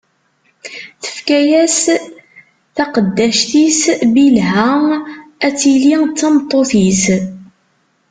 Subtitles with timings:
[1.03, 1.79] Tefka-as
[2.75, 3.81] taqeddact-is
[4.13, 4.69] Bilha,
[5.45, 7.03] ad tili d tameṭṭut-is.